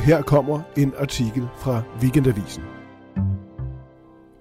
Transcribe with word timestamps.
her 0.00 0.22
kommer 0.22 0.62
en 0.76 0.94
artikel 0.94 1.48
fra 1.56 1.82
Weekendavisen. 2.02 2.64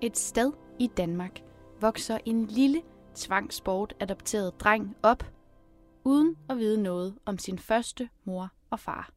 Et 0.02 0.18
sted 0.18 0.52
i 0.80 0.88
Danmark 0.88 1.40
vokser 1.82 2.18
en 2.26 2.46
lille 2.46 2.82
tvangsport 3.16 3.94
adopteret 4.00 4.60
dreng 4.60 4.96
op, 5.04 5.24
uden 6.04 6.36
at 6.50 6.58
vide 6.58 6.84
noget 6.84 7.16
om 7.26 7.38
sin 7.38 7.60
første 7.60 8.10
mor 8.26 8.50
og 8.70 8.80
far. 8.80 9.10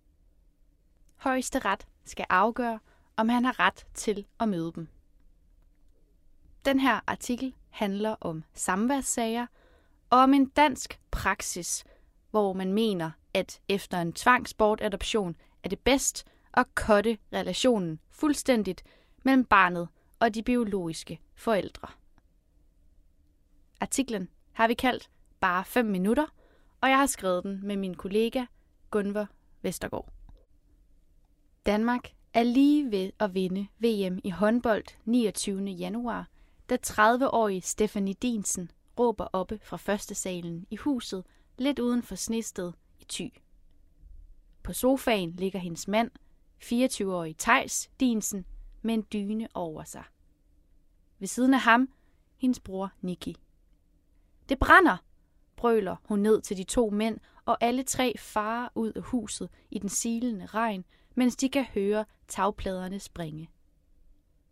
Højeste 1.16 1.59
ret 1.59 1.87
skal 2.05 2.27
afgøre, 2.30 2.79
om 3.16 3.29
han 3.29 3.45
har 3.45 3.61
ret 3.61 3.87
til 3.95 4.27
at 4.41 4.48
møde 4.48 4.73
dem. 4.74 4.88
Den 6.65 6.80
her 6.80 7.01
artikel 7.06 7.55
handler 7.70 8.16
om 8.20 8.45
samværssager 8.55 9.47
og 10.11 10.19
om 10.19 10.34
en 10.34 10.47
dansk 10.47 11.01
praksis, 11.11 11.84
hvor 12.30 12.52
man 12.52 12.73
mener, 12.73 13.11
at 13.34 13.61
efter 13.69 14.01
en 14.01 14.12
tvangsbortadoption 14.12 15.37
er 15.65 15.69
det 15.69 15.79
bedst 15.79 16.27
at 16.55 16.75
kotte 16.75 17.19
relationen 17.33 18.01
fuldstændigt 18.11 18.84
mellem 19.25 19.45
barnet 19.45 19.89
og 20.19 20.34
de 20.34 20.43
biologiske 20.43 21.20
forældre. 21.34 21.89
Artiklen 23.80 24.29
har 24.53 24.69
vi 24.69 24.75
kaldt 24.75 25.11
bare 25.41 25.65
5 25.65 25.87
minutter, 25.87 26.27
og 26.80 26.89
jeg 26.89 26.98
har 26.98 27.06
skrevet 27.06 27.45
den 27.45 27.61
med 27.67 27.77
min 27.77 27.95
kollega 27.95 28.45
Gunvor 28.91 29.29
Vestergaard. 29.62 30.12
Danmark 31.67 32.12
er 32.34 32.42
lige 32.42 32.91
ved 32.91 33.11
at 33.19 33.34
vinde 33.34 33.67
VM 33.79 34.19
i 34.25 34.31
håndbold 34.31 34.84
29. 35.05 35.65
januar, 35.65 36.29
da 36.70 36.77
30-årige 36.87 37.61
Stephanie 37.61 38.15
Dinsen 38.15 38.70
råber 38.98 39.29
oppe 39.33 39.61
fra 39.62 39.77
første 39.77 40.15
salen 40.15 40.67
i 40.70 40.77
huset, 40.77 41.25
lidt 41.59 41.79
uden 41.79 42.03
for 42.03 42.15
Snested 42.15 42.73
i 43.01 43.05
Thy. 43.09 43.29
På 44.62 44.72
sofaen 44.72 45.30
ligger 45.30 45.58
hendes 45.58 45.88
mand, 45.88 46.10
24-årig 46.62 47.36
Tejs 47.36 47.91
Dinsen, 48.00 48.46
med 48.82 48.94
en 48.94 49.06
dyne 49.12 49.48
over 49.55 49.84
sig. 49.84 50.05
Ved 51.18 51.28
siden 51.28 51.55
af 51.55 51.60
ham, 51.60 51.88
hendes 52.36 52.60
bror 52.60 52.92
Nikki. 53.00 53.36
Det 54.48 54.58
brænder, 54.58 54.96
brøler 55.56 55.96
hun 56.05 56.18
ned 56.18 56.42
til 56.42 56.56
de 56.56 56.64
to 56.64 56.90
mænd, 56.90 57.18
og 57.44 57.58
alle 57.60 57.83
tre 57.83 58.14
farer 58.18 58.68
ud 58.74 58.92
af 58.92 59.02
huset 59.02 59.50
i 59.70 59.78
den 59.78 59.88
silende 59.88 60.46
regn, 60.46 60.84
mens 61.14 61.36
de 61.36 61.48
kan 61.48 61.64
høre 61.64 62.05
tagpladerne 62.28 62.98
springe. 62.98 63.50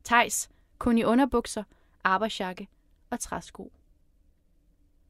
Tejs, 0.05 0.51
kun 0.79 0.99
i 0.99 1.05
underbukser, 1.05 1.65
arbejdsjakke 2.05 2.69
og 3.11 3.21
træsko. 3.21 3.73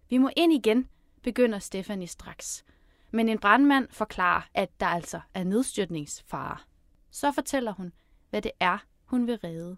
Vi 0.08 0.18
må 0.18 0.30
ind 0.36 0.52
igen, 0.52 0.88
begynder 1.22 1.58
Stefanie 1.58 2.06
straks. 2.06 2.64
Men 3.11 3.28
en 3.28 3.39
brandmand 3.39 3.89
forklarer, 3.91 4.42
at 4.55 4.80
der 4.80 4.86
altså 4.86 5.20
er 5.34 5.44
nedstyrtningsfare. 5.44 6.56
Så 7.11 7.33
fortæller 7.33 7.72
hun, 7.72 7.92
hvad 8.30 8.42
det 8.42 8.52
er, 8.61 8.78
hun 9.05 9.27
vil 9.27 9.36
redde. 9.36 9.77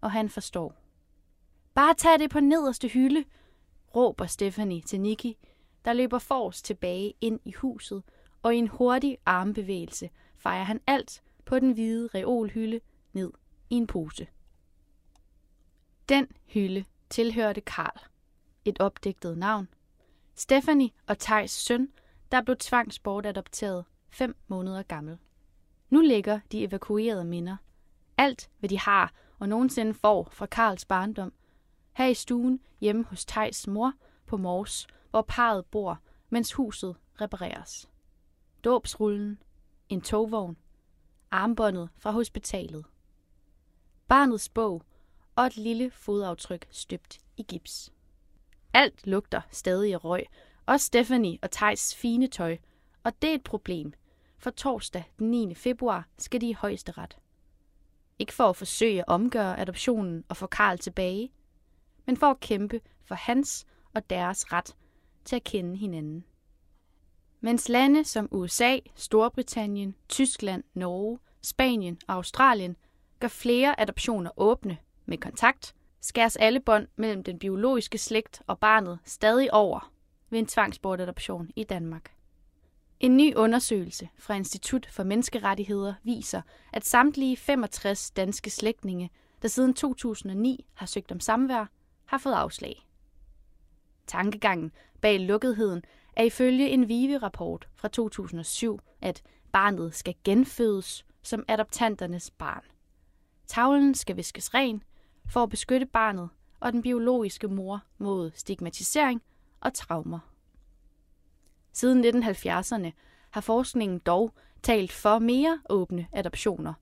Og 0.00 0.12
han 0.12 0.28
forstår. 0.28 0.74
Bare 1.74 1.94
tag 1.94 2.18
det 2.18 2.30
på 2.30 2.40
nederste 2.40 2.88
hylde, 2.88 3.24
råber 3.96 4.26
Stephanie 4.26 4.80
til 4.80 5.00
Nikki, 5.00 5.38
der 5.84 5.92
løber 5.92 6.18
forrest 6.18 6.64
tilbage 6.64 7.14
ind 7.20 7.40
i 7.44 7.52
huset, 7.52 8.02
og 8.42 8.54
i 8.54 8.58
en 8.58 8.68
hurtig 8.68 9.18
armbevægelse 9.26 10.10
fejrer 10.36 10.64
han 10.64 10.80
alt 10.86 11.22
på 11.44 11.58
den 11.58 11.72
hvide 11.72 12.08
reolhylde 12.14 12.80
ned 13.12 13.32
i 13.70 13.74
en 13.74 13.86
pose. 13.86 14.26
Den 16.08 16.28
hylde 16.46 16.84
tilhørte 17.10 17.60
Karl, 17.60 18.06
et 18.64 18.80
opdigtet 18.80 19.38
navn. 19.38 19.68
Stephanie 20.34 20.90
og 21.06 21.18
Tejs 21.18 21.50
søn, 21.50 21.88
der 22.32 22.42
blev 22.42 22.56
tvangsbortadopteret 22.56 23.84
fem 24.10 24.36
måneder 24.46 24.82
gammel. 24.82 25.18
Nu 25.90 26.00
ligger 26.00 26.40
de 26.52 26.64
evakuerede 26.64 27.24
minder. 27.24 27.56
Alt, 28.18 28.50
hvad 28.58 28.68
de 28.68 28.78
har 28.78 29.12
og 29.38 29.48
nogensinde 29.48 29.94
får 29.94 30.28
fra 30.32 30.46
Karls 30.46 30.84
barndom. 30.84 31.32
Her 31.92 32.06
i 32.06 32.14
stuen 32.14 32.60
hjemme 32.80 33.04
hos 33.04 33.24
Tejs 33.24 33.66
mor 33.66 33.92
på 34.26 34.36
Mors, 34.36 34.86
hvor 35.10 35.22
parret 35.22 35.66
bor, 35.66 36.00
mens 36.30 36.52
huset 36.52 36.96
repareres. 37.20 37.88
Dåbsrullen, 38.64 39.38
en 39.88 40.00
togvogn, 40.00 40.56
armbåndet 41.30 41.88
fra 41.96 42.10
hospitalet. 42.10 42.84
Barnets 44.08 44.48
bog 44.48 44.82
og 45.36 45.46
et 45.46 45.56
lille 45.56 45.90
fodaftryk 45.90 46.66
støbt 46.70 47.18
i 47.36 47.42
gips. 47.42 47.92
Alt 48.74 49.06
lugter 49.06 49.40
stadig 49.50 49.94
af 49.94 50.04
røg, 50.04 50.26
også 50.66 50.86
Stephanie 50.86 51.38
og 51.42 51.50
Tejs 51.50 51.94
fine 51.94 52.26
tøj, 52.26 52.56
og 53.04 53.22
det 53.22 53.30
er 53.30 53.34
et 53.34 53.44
problem, 53.44 53.92
for 54.38 54.50
torsdag 54.50 55.04
den 55.18 55.30
9. 55.30 55.54
februar 55.54 56.08
skal 56.18 56.40
de 56.40 56.48
i 56.48 56.52
højeste 56.52 56.92
ret. 56.92 57.16
Ikke 58.18 58.32
for 58.32 58.48
at 58.48 58.56
forsøge 58.56 58.98
at 58.98 59.08
omgøre 59.08 59.60
adoptionen 59.60 60.24
og 60.28 60.36
få 60.36 60.46
Karl 60.46 60.78
tilbage, 60.78 61.32
men 62.06 62.16
for 62.16 62.26
at 62.26 62.40
kæmpe 62.40 62.80
for 63.04 63.14
hans 63.14 63.66
og 63.94 64.10
deres 64.10 64.52
ret 64.52 64.76
til 65.24 65.36
at 65.36 65.44
kende 65.44 65.76
hinanden. 65.76 66.24
Mens 67.40 67.68
lande 67.68 68.04
som 68.04 68.28
USA, 68.30 68.78
Storbritannien, 68.94 69.94
Tyskland, 70.08 70.64
Norge, 70.74 71.18
Spanien 71.42 71.98
og 72.08 72.14
Australien 72.14 72.76
gør 73.20 73.28
flere 73.28 73.80
adoptioner 73.80 74.30
åbne 74.36 74.78
med 75.06 75.18
kontakt, 75.18 75.74
skæres 76.00 76.36
alle 76.36 76.60
bånd 76.60 76.88
mellem 76.96 77.24
den 77.24 77.38
biologiske 77.38 77.98
slægt 77.98 78.42
og 78.46 78.58
barnet 78.58 78.98
stadig 79.04 79.54
over 79.54 79.91
ved 80.32 80.38
en 80.38 80.46
tvangsbortadoption 80.46 81.50
i 81.56 81.64
Danmark. 81.64 82.12
En 83.00 83.16
ny 83.16 83.34
undersøgelse 83.34 84.08
fra 84.18 84.34
Institut 84.34 84.86
for 84.90 85.02
Menneskerettigheder 85.02 85.94
viser, 86.02 86.42
at 86.72 86.86
samtlige 86.86 87.36
65 87.36 88.10
danske 88.10 88.50
slægtninge, 88.50 89.10
der 89.42 89.48
siden 89.48 89.74
2009 89.74 90.66
har 90.74 90.86
søgt 90.86 91.12
om 91.12 91.20
samvær, 91.20 91.66
har 92.04 92.18
fået 92.18 92.32
afslag. 92.32 92.86
Tankegangen 94.06 94.72
bag 95.00 95.20
lukketheden 95.20 95.82
er 96.16 96.22
ifølge 96.22 96.68
en 96.68 96.88
VIVE-rapport 96.88 97.68
fra 97.74 97.88
2007, 97.88 98.80
at 99.00 99.22
barnet 99.52 99.94
skal 99.94 100.14
genfødes 100.24 101.04
som 101.22 101.44
adoptanternes 101.48 102.30
barn. 102.30 102.64
Tavlen 103.46 103.94
skal 103.94 104.16
viskes 104.16 104.54
ren 104.54 104.82
for 105.28 105.42
at 105.42 105.50
beskytte 105.50 105.86
barnet 105.86 106.28
og 106.60 106.72
den 106.72 106.82
biologiske 106.82 107.48
mor 107.48 107.82
mod 107.98 108.30
stigmatisering 108.34 109.22
og 109.62 109.74
traumer. 109.74 110.18
Siden 111.72 112.04
1970'erne 112.04 112.90
har 113.30 113.40
forskningen 113.40 113.98
dog 113.98 114.32
talt 114.62 114.92
for 114.92 115.18
mere 115.18 115.60
åbne 115.70 116.06
adoptioner, 116.12 116.74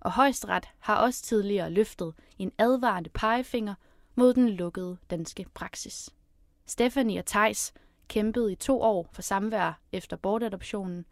og 0.00 0.12
højesteret 0.12 0.68
har 0.78 0.96
også 0.96 1.22
tidligere 1.22 1.70
løftet 1.70 2.14
en 2.38 2.52
advarende 2.58 3.10
pegefinger 3.10 3.74
mod 4.14 4.34
den 4.34 4.48
lukkede 4.48 4.96
danske 5.10 5.46
praksis. 5.54 6.10
Stephanie 6.66 7.18
og 7.18 7.26
Tejs 7.26 7.72
kæmpede 8.08 8.52
i 8.52 8.56
to 8.56 8.82
år 8.82 9.08
for 9.12 9.22
samvær 9.22 9.80
efter 9.92 10.16
bortadoptionen, 10.16 11.04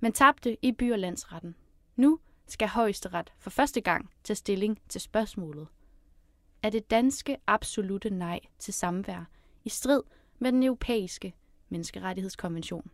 men 0.00 0.12
tabte 0.12 0.56
i 0.62 0.72
by- 0.72 0.92
og 0.92 0.98
landsretten. 0.98 1.54
Nu 1.96 2.18
skal 2.46 2.68
højesteret 2.68 3.32
for 3.38 3.50
første 3.50 3.80
gang 3.80 4.10
tage 4.24 4.36
stilling 4.36 4.78
til 4.88 5.00
spørgsmålet. 5.00 5.68
Er 6.62 6.70
det 6.70 6.90
danske 6.90 7.36
absolute 7.46 8.10
nej 8.10 8.40
til 8.58 8.74
samvær 8.74 9.24
i 9.64 9.68
strid 9.68 10.02
med 10.38 10.52
den 10.52 10.62
europæiske 10.62 11.34
menneskerettighedskonvention? 11.68 12.90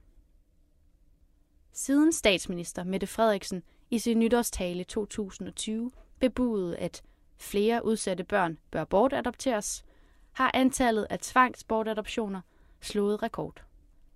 Siden 1.73 2.13
statsminister 2.13 2.85
Mette 2.85 3.07
Frederiksen 3.07 3.63
i 3.91 3.99
sin 3.99 4.19
nytårstale 4.19 4.85
2020 4.85 5.91
bebudede, 6.19 6.77
at 6.77 7.03
flere 7.39 7.85
udsatte 7.85 8.25
børn 8.25 8.59
bør 8.71 8.85
bortadopteres, 8.85 9.85
har 10.33 10.51
antallet 10.55 11.07
af 11.11 11.19
tvangsbortadoptioner 11.19 12.41
slået 12.81 13.23
rekord. 13.23 13.65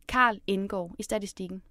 Karl 0.09 0.41
indgår 0.47 0.95
i 0.99 1.03
statistikken. 1.03 1.63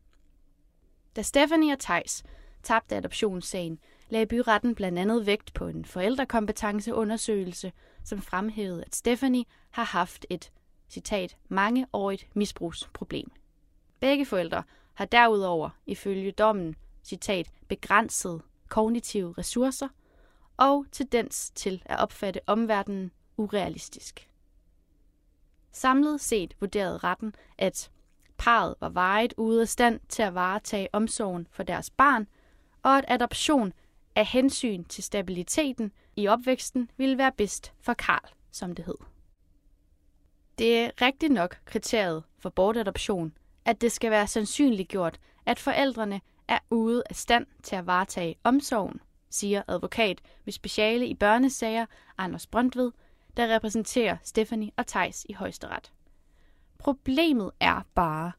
Da 1.16 1.22
Stephanie 1.22 1.74
og 1.74 1.80
Tejs 1.80 2.24
tabte 2.64 2.96
adoptionssagen, 2.96 3.80
lagde 4.10 4.26
byretten 4.26 4.76
blandt 4.76 5.00
andet 5.00 5.26
vægt 5.26 5.54
på 5.54 5.68
en 5.68 5.86
forældrekompetenceundersøgelse, 5.86 7.72
som 8.04 8.22
fremhævede, 8.22 8.84
at 8.84 8.96
Stephanie 8.96 9.46
har 9.72 9.84
haft 9.84 10.26
et, 10.30 10.52
citat, 10.94 11.38
mangeårigt 11.50 12.28
misbrugsproblem. 12.36 13.31
Begge 14.00 14.25
forældre 14.25 14.63
har 14.94 15.06
derudover, 15.06 15.69
ifølge 15.86 16.31
dommen, 16.31 16.75
citat, 17.04 17.51
begrænset 17.68 18.42
kognitive 18.69 19.34
ressourcer 19.38 19.88
og 20.57 20.86
tendens 20.92 21.51
til 21.56 21.84
at 21.86 22.00
opfatte 22.00 22.40
omverdenen 22.48 23.12
urealistisk. 23.38 24.30
Samlet 25.72 26.22
set 26.22 26.56
vurderede 26.60 26.98
retten, 26.98 27.36
at 27.57 27.92
parret 28.38 28.75
var 28.80 28.89
vejet 28.89 29.34
ude 29.38 29.62
af 29.62 29.68
stand 29.68 30.00
til 30.10 30.24
at 30.24 30.34
varetage 30.34 30.88
omsorgen 30.94 31.48
for 31.51 31.63
deres 31.63 31.89
barn, 31.89 32.28
og 32.84 32.98
at 32.98 33.06
adoption 33.07 33.74
af 34.16 34.25
hensyn 34.25 34.84
til 34.84 35.04
stabiliteten 35.04 35.92
i 36.16 36.28
opvæksten 36.28 36.89
ville 36.98 37.18
være 37.18 37.31
bedst 37.31 37.74
for 37.80 37.94
Karl, 37.94 38.30
som 38.51 38.75
det 38.75 38.86
hed. 38.86 39.12
Det 40.58 40.80
er 40.80 40.90
rigtigt 41.02 41.34
nok 41.34 41.58
kriteriet 41.66 42.24
for 42.40 42.50
bortadoption, 42.50 43.34
at 43.66 43.82
det 43.82 43.92
skal 43.92 44.12
være 44.12 44.28
sandsynliggjort, 44.28 45.20
at 45.46 45.60
forældrene 45.60 46.22
er 46.48 46.60
ude 46.70 47.04
af 47.10 47.16
stand 47.16 47.46
til 47.64 47.76
at 47.76 47.88
varetage 47.88 48.36
omsorgen, 48.44 49.00
siger 49.30 49.62
advokat 49.68 50.22
med 50.46 50.54
speciale 50.54 51.08
i 51.08 51.14
børnesager 51.14 51.86
Anders 52.18 52.48
Brøndved, 52.48 52.92
der 53.38 53.56
repræsenterer 53.56 54.18
Stephanie 54.24 54.72
og 54.78 54.88
Tejs 54.88 55.26
i 55.30 55.34
højesteret. 55.34 55.92
Problemet 56.78 57.52
er 57.60 57.82
bare, 57.96 58.32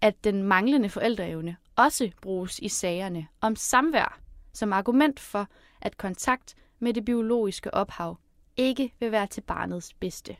at 0.00 0.24
den 0.24 0.42
manglende 0.42 0.88
forældreevne 0.88 1.56
også 1.76 2.10
bruges 2.22 2.58
i 2.58 2.68
sagerne 2.68 3.26
om 3.40 3.56
samvær 3.56 4.20
som 4.52 4.72
argument 4.72 5.20
for, 5.20 5.46
at 5.80 5.96
kontakt 5.96 6.54
med 6.78 6.94
det 6.94 7.04
biologiske 7.04 7.74
ophav 7.74 8.18
ikke 8.56 8.94
vil 9.00 9.12
være 9.12 9.26
til 9.26 9.40
barnets 9.40 9.94
bedste. 9.94 10.36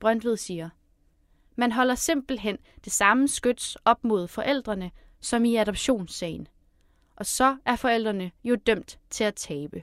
Brøndved 0.00 0.36
siger, 0.36 0.70
man 1.56 1.72
holder 1.72 1.94
simpelthen 1.94 2.58
det 2.84 2.92
samme 2.92 3.28
skyts 3.28 3.76
op 3.84 4.04
mod 4.04 4.28
forældrene 4.28 4.90
som 5.20 5.44
i 5.44 5.56
adoptionssagen. 5.56 6.48
Og 7.16 7.26
så 7.26 7.56
er 7.64 7.76
forældrene 7.76 8.30
jo 8.44 8.54
dømt 8.54 8.98
til 9.10 9.24
at 9.24 9.34
tabe. 9.34 9.82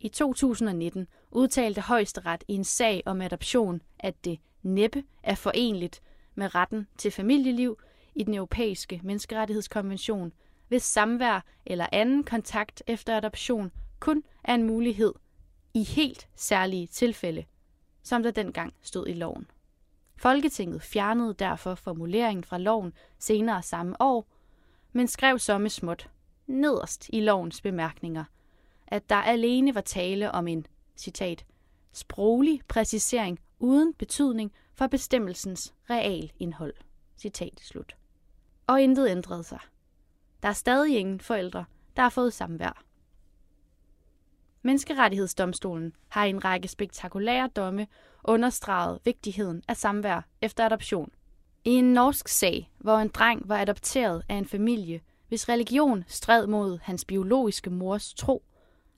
I 0.00 0.08
2019 0.08 1.06
udtalte 1.30 1.80
højesteret 1.80 2.44
i 2.48 2.54
en 2.54 2.64
sag 2.64 3.02
om 3.06 3.20
adoption, 3.20 3.82
at 3.98 4.24
det 4.24 4.38
næppe 4.62 5.04
er 5.22 5.34
forenligt 5.34 6.02
med 6.34 6.54
retten 6.54 6.86
til 6.98 7.10
familieliv 7.10 7.78
i 8.14 8.24
den 8.24 8.34
europæiske 8.34 9.00
menneskerettighedskonvention, 9.04 10.32
hvis 10.68 10.82
samvær 10.82 11.44
eller 11.66 11.86
anden 11.92 12.24
kontakt 12.24 12.82
efter 12.86 13.16
adoption 13.16 13.72
kun 14.00 14.24
er 14.44 14.54
en 14.54 14.66
mulighed 14.66 15.14
i 15.74 15.84
helt 15.84 16.28
særlige 16.34 16.86
tilfælde, 16.86 17.44
som 18.02 18.22
der 18.22 18.30
dengang 18.30 18.74
stod 18.82 19.06
i 19.06 19.12
loven. 19.12 19.46
Folketinget 20.16 20.82
fjernede 20.82 21.34
derfor 21.34 21.74
formuleringen 21.74 22.44
fra 22.44 22.58
loven 22.58 22.92
senere 23.18 23.62
samme 23.62 23.96
år, 24.00 24.26
men 24.92 25.08
skrev 25.08 25.38
så 25.38 25.58
med 25.58 25.70
småt 25.70 26.10
nederst 26.46 27.10
i 27.12 27.20
lovens 27.20 27.60
bemærkninger, 27.60 28.24
at 28.86 29.10
der 29.10 29.16
alene 29.16 29.74
var 29.74 29.80
tale 29.80 30.32
om 30.32 30.48
en, 30.48 30.66
citat, 30.96 31.44
sproglig 31.92 32.60
præcisering 32.68 33.40
uden 33.58 33.94
betydning 33.94 34.52
for 34.74 34.86
bestemmelsens 34.86 35.74
realindhold. 35.90 36.74
Citat 37.18 37.60
slut. 37.60 37.96
Og 38.66 38.82
intet 38.82 39.10
ændrede 39.10 39.44
sig. 39.44 39.60
Der 40.42 40.48
er 40.48 40.52
stadig 40.52 40.98
ingen 40.98 41.20
forældre, 41.20 41.64
der 41.96 42.02
har 42.02 42.10
fået 42.10 42.32
samvær. 42.32 42.84
Menneskerettighedsdomstolen 44.62 45.92
har 46.08 46.24
i 46.24 46.30
en 46.30 46.44
række 46.44 46.68
spektakulære 46.68 47.48
domme 47.56 47.86
understreget 48.24 48.98
vigtigheden 49.04 49.62
af 49.68 49.76
samvær 49.76 50.28
efter 50.42 50.66
adoption. 50.66 51.10
I 51.64 51.70
en 51.70 51.92
norsk 51.92 52.28
sag, 52.28 52.70
hvor 52.78 52.96
en 52.96 53.08
dreng 53.08 53.48
var 53.48 53.60
adopteret 53.60 54.22
af 54.28 54.34
en 54.34 54.46
familie, 54.46 55.00
hvis 55.28 55.48
religion 55.48 56.04
stred 56.08 56.46
mod 56.46 56.78
hans 56.82 57.04
biologiske 57.04 57.70
mors 57.70 58.14
tro, 58.14 58.42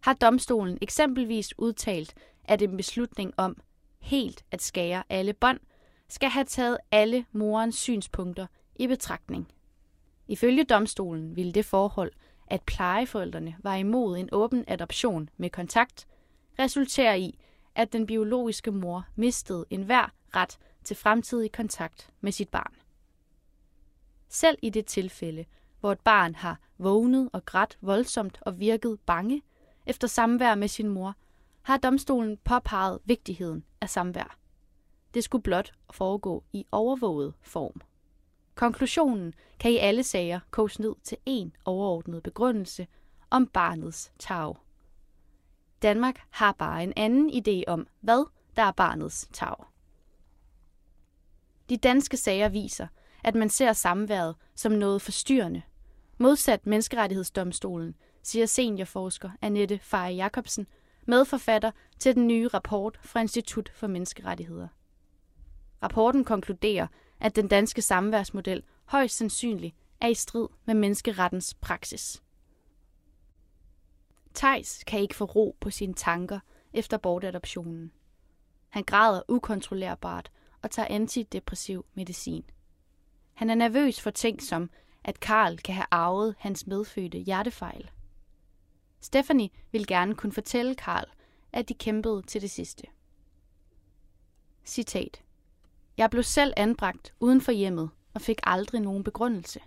har 0.02 0.12
domstolen 0.12 0.78
eksempelvis 0.80 1.58
udtalt, 1.58 2.14
at 2.44 2.62
en 2.62 2.76
beslutning 2.76 3.32
om 3.36 3.56
helt 4.00 4.44
at 4.50 4.62
skære 4.62 5.02
alle 5.08 5.32
bånd 5.32 5.60
skal 6.08 6.30
have 6.30 6.44
taget 6.44 6.78
alle 6.90 7.24
morens 7.32 7.76
synspunkter 7.76 8.46
i 8.76 8.86
betragtning. 8.86 9.48
Ifølge 10.28 10.64
domstolen 10.64 11.36
ville 11.36 11.52
det 11.52 11.64
forhold, 11.64 12.12
at 12.46 12.62
plejeforældrene 12.62 13.56
var 13.58 13.74
imod 13.74 14.18
en 14.18 14.28
åben 14.32 14.64
adoption 14.68 15.30
med 15.36 15.50
kontakt, 15.50 16.08
resulterer 16.58 17.14
i, 17.14 17.38
at 17.74 17.92
den 17.92 18.06
biologiske 18.06 18.70
mor 18.70 19.06
mistede 19.16 19.64
enhver 19.70 20.12
ret 20.36 20.58
til 20.84 20.96
fremtidig 20.96 21.52
kontakt 21.52 22.10
med 22.20 22.32
sit 22.32 22.48
barn. 22.48 22.74
Selv 24.28 24.58
i 24.62 24.70
det 24.70 24.86
tilfælde, 24.86 25.44
hvor 25.80 25.92
et 25.92 26.00
barn 26.00 26.34
har 26.34 26.60
vågnet 26.78 27.30
og 27.32 27.44
grædt 27.44 27.78
voldsomt 27.80 28.38
og 28.40 28.60
virket 28.60 29.00
bange 29.06 29.42
efter 29.86 30.08
samvær 30.08 30.54
med 30.54 30.68
sin 30.68 30.88
mor, 30.88 31.14
har 31.62 31.76
domstolen 31.76 32.36
påpeget 32.36 32.98
vigtigheden 33.04 33.64
af 33.80 33.90
samvær. 33.90 34.38
Det 35.14 35.24
skulle 35.24 35.42
blot 35.42 35.72
foregå 35.90 36.44
i 36.52 36.66
overvåget 36.72 37.34
form. 37.42 37.80
Konklusionen 38.54 39.34
kan 39.58 39.72
i 39.72 39.76
alle 39.76 40.02
sager 40.02 40.40
koges 40.50 40.78
ned 40.78 40.94
til 41.04 41.18
én 41.28 41.50
overordnet 41.64 42.22
begrundelse 42.22 42.86
om 43.30 43.46
barnets 43.46 44.12
tag. 44.18 44.54
Danmark 45.82 46.20
har 46.30 46.52
bare 46.52 46.82
en 46.82 46.92
anden 46.96 47.30
idé 47.30 47.62
om, 47.66 47.86
hvad 48.00 48.24
der 48.56 48.62
er 48.62 48.72
barnets 48.72 49.28
tag. 49.32 49.54
De 51.68 51.76
danske 51.76 52.16
sager 52.16 52.48
viser, 52.48 52.86
at 53.24 53.34
man 53.34 53.50
ser 53.50 53.72
samværet 53.72 54.36
som 54.54 54.72
noget 54.72 55.02
forstyrrende. 55.02 55.62
Modsat 56.18 56.66
menneskerettighedsdomstolen, 56.66 57.94
siger 58.22 58.46
seniorforsker 58.46 59.30
Annette 59.42 59.78
Faye 59.78 60.16
Jacobsen, 60.16 60.66
medforfatter 61.06 61.70
til 61.98 62.14
den 62.14 62.26
nye 62.26 62.48
rapport 62.48 62.98
fra 63.02 63.20
Institut 63.20 63.72
for 63.74 63.86
Menneskerettigheder. 63.86 64.68
Rapporten 65.82 66.24
konkluderer, 66.24 66.86
at 67.22 67.36
den 67.36 67.48
danske 67.48 67.82
samværsmodel 67.82 68.62
højst 68.84 69.16
sandsynligt 69.16 69.76
er 70.00 70.08
i 70.08 70.14
strid 70.14 70.48
med 70.64 70.74
menneskerettens 70.74 71.54
praksis. 71.54 72.22
Tejs 74.34 74.84
kan 74.86 75.00
ikke 75.00 75.14
få 75.14 75.24
ro 75.24 75.56
på 75.60 75.70
sine 75.70 75.94
tanker 75.94 76.40
efter 76.72 76.96
bortadoptionen. 76.96 77.92
Han 78.68 78.84
græder 78.84 79.22
ukontrollerbart 79.28 80.30
og 80.62 80.70
tager 80.70 80.88
antidepressiv 80.90 81.86
medicin. 81.94 82.44
Han 83.34 83.50
er 83.50 83.54
nervøs 83.54 84.00
for 84.00 84.10
ting 84.10 84.42
som, 84.42 84.70
at 85.04 85.20
Karl 85.20 85.56
kan 85.56 85.74
have 85.74 85.86
arvet 85.90 86.34
hans 86.38 86.66
medfødte 86.66 87.18
hjertefejl. 87.18 87.90
Stephanie 89.00 89.50
vil 89.72 89.86
gerne 89.86 90.14
kunne 90.14 90.32
fortælle 90.32 90.74
Karl, 90.74 91.06
at 91.52 91.68
de 91.68 91.74
kæmpede 91.74 92.22
til 92.22 92.42
det 92.42 92.50
sidste. 92.50 92.84
Citat. 94.64 95.22
Jeg 95.96 96.10
blev 96.10 96.22
selv 96.22 96.52
anbragt 96.56 97.14
uden 97.20 97.40
for 97.40 97.52
hjemmet 97.52 97.90
og 98.14 98.20
fik 98.20 98.38
aldrig 98.42 98.80
nogen 98.80 99.04
begrundelse. 99.04 99.60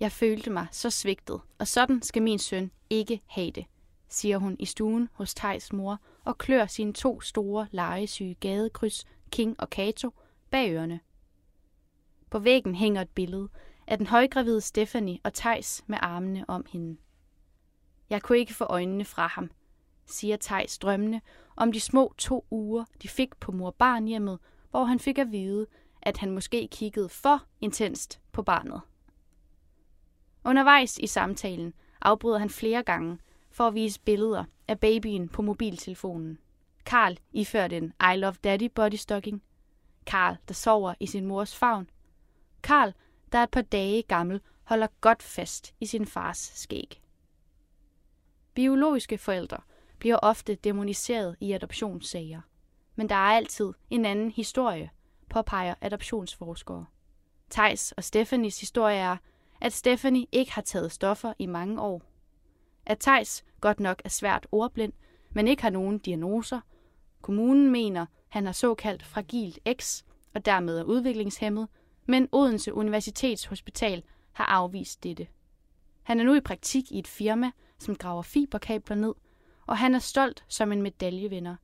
Jeg 0.00 0.12
følte 0.12 0.50
mig 0.50 0.66
så 0.70 0.90
svigtet, 0.90 1.40
og 1.58 1.68
sådan 1.68 2.02
skal 2.02 2.22
min 2.22 2.38
søn 2.38 2.70
ikke 2.90 3.20
have 3.26 3.50
det, 3.50 3.64
siger 4.08 4.38
hun 4.38 4.56
i 4.58 4.64
stuen 4.64 5.08
hos 5.12 5.34
Tejs 5.34 5.72
mor 5.72 6.00
og 6.24 6.38
klør 6.38 6.66
sine 6.66 6.92
to 6.92 7.20
store 7.20 7.66
legesyge 7.70 8.34
gadekryds, 8.34 9.04
King 9.30 9.60
og 9.60 9.70
Kato, 9.70 10.10
bag 10.50 10.72
ørerne. 10.72 11.00
På 12.30 12.38
væggen 12.38 12.74
hænger 12.74 13.02
et 13.02 13.10
billede 13.10 13.48
af 13.86 13.98
den 13.98 14.06
højgravide 14.06 14.60
Stephanie 14.60 15.18
og 15.24 15.34
Tejs 15.34 15.84
med 15.86 15.98
armene 16.00 16.44
om 16.48 16.66
hende. 16.68 16.96
Jeg 18.10 18.22
kunne 18.22 18.38
ikke 18.38 18.54
få 18.54 18.64
øjnene 18.64 19.04
fra 19.04 19.26
ham, 19.26 19.50
siger 20.06 20.36
Tejs 20.36 20.78
drømmende 20.78 21.20
om 21.56 21.72
de 21.72 21.80
små 21.80 22.14
to 22.18 22.46
uger, 22.50 22.84
de 23.02 23.08
fik 23.08 23.36
på 23.36 23.52
mor-barn-hjemmet, 23.52 24.38
hvor 24.76 24.84
han 24.84 25.00
fik 25.00 25.18
at 25.18 25.32
vide, 25.32 25.66
at 26.02 26.16
han 26.16 26.30
måske 26.30 26.68
kiggede 26.68 27.08
for 27.08 27.42
intenst 27.60 28.20
på 28.32 28.42
barnet. 28.42 28.80
Undervejs 30.44 30.98
i 30.98 31.06
samtalen 31.06 31.74
afbryder 32.00 32.38
han 32.38 32.50
flere 32.50 32.82
gange 32.82 33.18
for 33.50 33.66
at 33.66 33.74
vise 33.74 34.00
billeder 34.00 34.44
af 34.68 34.80
babyen 34.80 35.28
på 35.28 35.42
mobiltelefonen. 35.42 36.38
Karl 36.86 37.18
iført 37.32 37.72
en 37.72 37.92
I 38.12 38.16
Love 38.16 38.34
Daddy 38.44 38.70
bodystocking. 38.74 39.42
Karl, 40.06 40.36
der 40.48 40.54
sover 40.54 40.94
i 41.00 41.06
sin 41.06 41.26
mors 41.26 41.56
favn. 41.56 41.90
Karl, 42.62 42.92
der 43.32 43.38
er 43.38 43.42
et 43.42 43.50
par 43.50 43.62
dage 43.62 44.02
gammel, 44.02 44.40
holder 44.64 44.86
godt 45.00 45.22
fast 45.22 45.74
i 45.80 45.86
sin 45.86 46.06
fars 46.06 46.52
skæg. 46.54 47.02
Biologiske 48.54 49.18
forældre 49.18 49.58
bliver 49.98 50.16
ofte 50.16 50.54
demoniseret 50.54 51.36
i 51.40 51.52
adoptionssager. 51.52 52.40
Men 52.96 53.08
der 53.08 53.14
er 53.14 53.36
altid 53.36 53.72
en 53.90 54.04
anden 54.04 54.30
historie, 54.30 54.90
påpeger 55.30 55.74
adoptionsforskere. 55.80 56.86
Tejs 57.50 57.92
og 57.92 58.04
Stephanies 58.04 58.60
historie 58.60 58.96
er, 58.96 59.16
at 59.60 59.72
Stephanie 59.72 60.26
ikke 60.32 60.52
har 60.52 60.62
taget 60.62 60.92
stoffer 60.92 61.32
i 61.38 61.46
mange 61.46 61.80
år. 61.80 62.02
At 62.86 62.98
Tejs 63.00 63.44
godt 63.60 63.80
nok 63.80 64.02
er 64.04 64.08
svært 64.08 64.46
ordblind, 64.52 64.92
men 65.30 65.48
ikke 65.48 65.62
har 65.62 65.70
nogen 65.70 65.98
diagnoser. 65.98 66.60
Kommunen 67.22 67.70
mener, 67.70 68.06
han 68.28 68.46
har 68.46 68.52
såkaldt 68.52 69.02
fragilt 69.02 69.58
X 69.80 70.02
og 70.34 70.44
dermed 70.44 70.78
er 70.78 70.84
udviklingshemmet, 70.84 71.68
men 72.06 72.28
Odense 72.32 72.74
Universitetshospital 72.74 74.02
har 74.32 74.44
afvist 74.44 75.02
dette. 75.02 75.26
Han 76.02 76.20
er 76.20 76.24
nu 76.24 76.34
i 76.34 76.40
praktik 76.40 76.92
i 76.92 76.98
et 76.98 77.08
firma, 77.08 77.50
som 77.78 77.96
graver 77.96 78.22
fiberkabler 78.22 78.96
ned, 78.96 79.14
og 79.66 79.78
han 79.78 79.94
er 79.94 79.98
stolt 79.98 80.44
som 80.48 80.72
en 80.72 80.82
medaljevinder, 80.82 81.56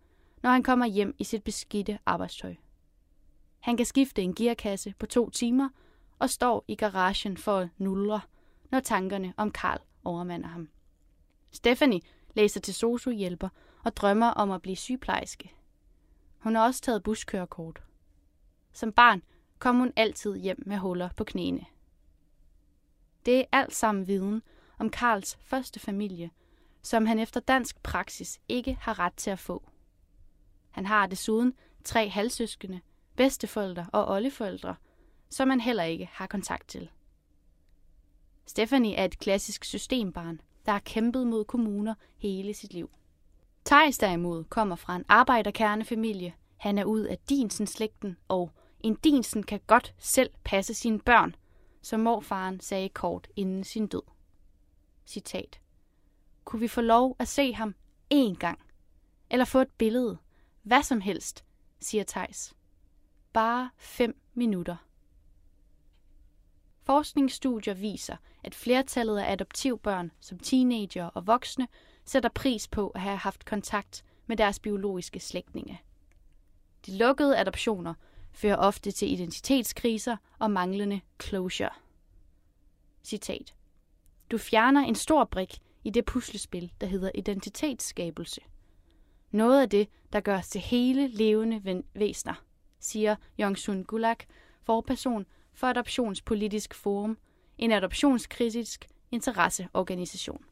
når 0.42 0.50
han 0.50 0.62
kommer 0.62 0.86
hjem 0.86 1.14
i 1.18 1.24
sit 1.24 1.44
beskidte 1.44 1.98
arbejdstøj. 2.06 2.54
Han 3.60 3.76
kan 3.76 3.86
skifte 3.86 4.22
en 4.22 4.34
gearkasse 4.34 4.94
på 4.98 5.06
to 5.06 5.30
timer 5.30 5.68
og 6.18 6.30
står 6.30 6.64
i 6.68 6.74
garagen 6.74 7.36
for 7.36 7.58
at 7.58 7.68
nulre, 7.78 8.20
når 8.70 8.80
tankerne 8.80 9.34
om 9.36 9.50
Karl 9.50 9.80
overmander 10.04 10.48
ham. 10.48 10.68
Stephanie 11.50 12.00
læser 12.34 12.60
til 12.60 12.74
sociohjælper 12.74 13.48
og 13.84 13.96
drømmer 13.96 14.26
om 14.26 14.50
at 14.50 14.62
blive 14.62 14.76
sygeplejerske. 14.76 15.52
Hun 16.38 16.54
har 16.54 16.64
også 16.64 16.80
taget 16.80 17.02
buskørekort. 17.02 17.82
Som 18.72 18.92
barn 18.92 19.22
kom 19.58 19.76
hun 19.76 19.92
altid 19.96 20.36
hjem 20.36 20.62
med 20.66 20.78
huller 20.78 21.08
på 21.16 21.24
knæene. 21.24 21.66
Det 23.26 23.38
er 23.38 23.44
alt 23.52 23.74
sammen 23.74 24.06
viden 24.06 24.42
om 24.78 24.90
Karls 24.90 25.38
første 25.40 25.80
familie, 25.80 26.30
som 26.82 27.06
han 27.06 27.18
efter 27.18 27.40
dansk 27.40 27.82
praksis 27.82 28.40
ikke 28.48 28.78
har 28.80 28.98
ret 28.98 29.14
til 29.14 29.30
at 29.30 29.38
få. 29.38 29.71
Han 30.72 30.86
har 30.86 31.06
desuden 31.06 31.54
tre 31.84 32.08
halvsøskende, 32.08 32.80
bedsteforældre 33.16 33.86
og 33.92 34.08
oldeforældre, 34.08 34.74
som 35.30 35.50
han 35.50 35.60
heller 35.60 35.82
ikke 35.82 36.08
har 36.12 36.26
kontakt 36.26 36.68
til. 36.68 36.90
Stephanie 38.46 38.94
er 38.94 39.04
et 39.04 39.18
klassisk 39.18 39.64
systembarn, 39.64 40.40
der 40.66 40.72
har 40.72 40.78
kæmpet 40.78 41.26
mod 41.26 41.44
kommuner 41.44 41.94
hele 42.16 42.54
sit 42.54 42.74
liv. 42.74 42.90
Thijs 43.64 43.98
derimod 43.98 44.44
kommer 44.44 44.76
fra 44.76 44.96
en 44.96 45.04
arbejderkernefamilie. 45.08 46.34
Han 46.56 46.78
er 46.78 46.84
ud 46.84 47.00
af 47.00 47.18
Dinsen-slægten, 47.28 48.16
og 48.28 48.50
en 48.80 48.94
Dinsen 48.94 49.42
kan 49.42 49.60
godt 49.66 49.94
selv 49.98 50.30
passe 50.44 50.74
sine 50.74 50.98
børn, 50.98 51.34
som 51.82 52.00
morfaren 52.00 52.60
sagde 52.60 52.88
kort 52.88 53.28
inden 53.36 53.64
sin 53.64 53.86
død. 53.86 54.02
Citat. 55.06 55.60
Kunne 56.44 56.60
vi 56.60 56.68
få 56.68 56.80
lov 56.80 57.16
at 57.18 57.28
se 57.28 57.52
ham 57.52 57.74
én 58.14 58.34
gang? 58.34 58.58
Eller 59.30 59.44
få 59.44 59.60
et 59.60 59.70
billede? 59.78 60.18
Hvad 60.62 60.82
som 60.82 61.00
helst, 61.00 61.44
siger 61.80 62.04
Tejs. 62.04 62.54
Bare 63.32 63.70
fem 63.76 64.20
minutter. 64.34 64.76
Forskningsstudier 66.82 67.74
viser, 67.74 68.16
at 68.44 68.54
flertallet 68.54 69.18
af 69.18 69.32
adoptivbørn 69.32 70.10
som 70.20 70.38
teenager 70.38 71.04
og 71.04 71.26
voksne 71.26 71.68
sætter 72.04 72.28
pris 72.28 72.68
på 72.68 72.88
at 72.88 73.00
have 73.00 73.16
haft 73.16 73.44
kontakt 73.44 74.04
med 74.26 74.36
deres 74.36 74.58
biologiske 74.58 75.20
slægtninge. 75.20 75.80
De 76.86 76.96
lukkede 76.96 77.38
adoptioner 77.38 77.94
fører 78.32 78.56
ofte 78.56 78.90
til 78.90 79.12
identitetskriser 79.12 80.16
og 80.38 80.50
manglende 80.50 81.00
closure. 81.22 81.70
Citat. 83.04 83.54
Du 84.30 84.38
fjerner 84.38 84.80
en 84.80 84.94
stor 84.94 85.24
brik 85.24 85.58
i 85.84 85.90
det 85.90 86.04
puslespil, 86.04 86.72
der 86.80 86.86
hedder 86.86 87.10
identitetsskabelse. 87.14 88.40
Noget 89.30 89.62
af 89.62 89.70
det, 89.70 89.88
der 90.12 90.20
gør 90.20 90.38
os 90.38 90.48
til 90.48 90.60
hele 90.60 91.06
levende 91.06 91.82
væsner, 91.94 92.34
siger 92.80 93.16
Jongsun 93.38 93.84
Gulag, 93.84 94.16
forperson 94.62 95.26
for 95.54 95.66
Adoptionspolitisk 95.66 96.74
Forum, 96.74 97.18
en 97.58 97.72
adoptionskritisk 97.72 98.88
interesseorganisation. 99.10 100.44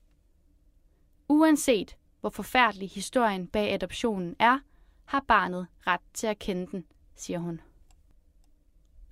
Uanset 1.28 1.96
hvor 2.20 2.30
forfærdelig 2.30 2.90
historien 2.90 3.46
bag 3.46 3.72
adoptionen 3.72 4.36
er, 4.38 4.58
har 5.04 5.24
barnet 5.28 5.66
ret 5.86 6.00
til 6.14 6.26
at 6.26 6.38
kende 6.38 6.66
den, 6.70 6.84
siger 7.14 7.38
hun. 7.38 7.60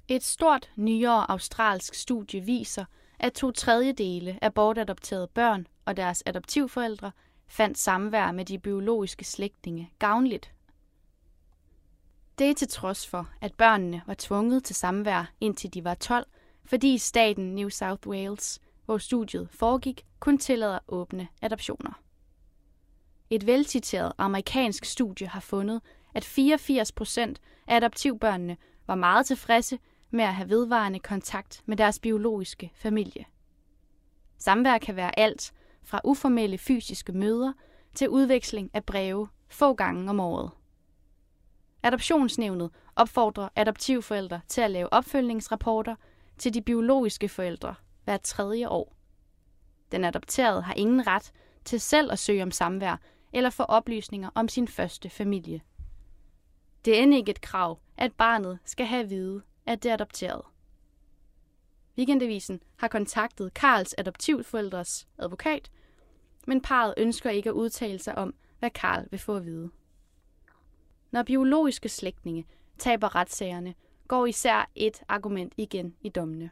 Et 0.08 0.24
stort 0.24 0.70
nyere 0.76 1.30
australsk 1.30 1.94
studie 1.94 2.40
viser, 2.40 2.84
at 3.18 3.32
to 3.32 3.50
tredjedele 3.50 4.38
af 4.42 4.54
bortadopterede 4.54 5.28
børn 5.28 5.66
og 5.84 5.96
deres 5.96 6.22
adoptivforældre 6.26 7.12
fandt 7.48 7.78
samvær 7.78 8.32
med 8.32 8.44
de 8.44 8.58
biologiske 8.58 9.24
slægtninge 9.24 9.90
gavnligt. 9.98 10.52
Det 12.38 12.56
til 12.56 12.68
trods 12.68 13.06
for, 13.06 13.28
at 13.40 13.54
børnene 13.54 14.02
var 14.06 14.14
tvunget 14.18 14.64
til 14.64 14.76
samvær 14.76 15.32
indtil 15.40 15.74
de 15.74 15.84
var 15.84 15.94
12, 15.94 16.26
fordi 16.64 16.98
staten 16.98 17.54
New 17.54 17.68
South 17.68 18.08
Wales, 18.08 18.60
hvor 18.84 18.98
studiet 18.98 19.48
foregik, 19.50 20.06
kun 20.20 20.38
tillader 20.38 20.78
åbne 20.88 21.28
adoptioner. 21.42 22.02
Et 23.30 23.46
velciteret 23.46 24.12
amerikansk 24.18 24.84
studie 24.84 25.26
har 25.26 25.40
fundet, 25.40 25.80
at 26.14 26.24
84 26.24 26.92
procent 26.92 27.40
af 27.66 27.76
adoptivbørnene 27.76 28.56
var 28.86 28.94
meget 28.94 29.26
tilfredse 29.26 29.78
med 30.10 30.24
at 30.24 30.34
have 30.34 30.48
vedvarende 30.48 30.98
kontakt 30.98 31.62
med 31.66 31.76
deres 31.76 31.98
biologiske 31.98 32.70
familie. 32.74 33.24
Samvær 34.38 34.78
kan 34.78 34.96
være 34.96 35.18
alt 35.18 35.52
fra 35.88 36.00
uformelle 36.04 36.58
fysiske 36.58 37.12
møder 37.12 37.52
til 37.94 38.08
udveksling 38.08 38.70
af 38.74 38.84
breve 38.84 39.28
få 39.48 39.74
gange 39.74 40.10
om 40.10 40.20
året. 40.20 40.50
Adoptionsnævnet 41.82 42.70
opfordrer 42.96 43.48
adoptivforældre 43.56 44.40
til 44.48 44.60
at 44.60 44.70
lave 44.70 44.92
opfølgningsrapporter 44.92 45.94
til 46.38 46.54
de 46.54 46.62
biologiske 46.62 47.28
forældre 47.28 47.74
hvert 48.04 48.22
tredje 48.22 48.68
år. 48.68 48.94
Den 49.92 50.04
adopterede 50.04 50.62
har 50.62 50.74
ingen 50.74 51.06
ret 51.06 51.32
til 51.64 51.80
selv 51.80 52.12
at 52.12 52.18
søge 52.18 52.42
om 52.42 52.50
samvær 52.50 53.00
eller 53.32 53.50
få 53.50 53.62
oplysninger 53.62 54.30
om 54.34 54.48
sin 54.48 54.68
første 54.68 55.10
familie. 55.10 55.60
Det 56.84 56.98
er 56.98 57.02
end 57.02 57.14
ikke 57.14 57.30
et 57.30 57.40
krav, 57.40 57.78
at 57.96 58.12
barnet 58.12 58.58
skal 58.64 58.86
have 58.86 59.02
at 59.02 59.10
vide, 59.10 59.42
at 59.66 59.82
det 59.82 59.88
er 59.88 59.94
adopteret. 59.94 60.42
Weekendavisen 61.98 62.62
har 62.76 62.88
kontaktet 62.88 63.54
Karls 63.54 63.94
adoptivforældres 63.98 65.08
advokat, 65.18 65.70
men 66.48 66.60
parret 66.60 66.94
ønsker 66.96 67.30
ikke 67.30 67.48
at 67.48 67.54
udtale 67.54 67.98
sig 67.98 68.18
om, 68.18 68.34
hvad 68.58 68.70
Karl 68.70 69.06
vil 69.10 69.20
få 69.20 69.36
at 69.36 69.46
vide. 69.46 69.70
Når 71.10 71.22
biologiske 71.22 71.88
slægtninge 71.88 72.46
taber 72.78 73.14
retssagerne, 73.14 73.74
går 74.08 74.26
især 74.26 74.70
et 74.74 75.02
argument 75.08 75.52
igen 75.56 75.96
i 76.00 76.08
dommene. 76.08 76.50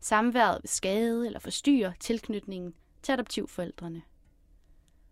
Samværet 0.00 0.62
vil 0.62 0.68
skade 0.68 1.26
eller 1.26 1.38
forstyrre 1.38 1.92
tilknytningen 2.00 2.74
til 3.02 3.12
adoptivforældrene. 3.12 4.02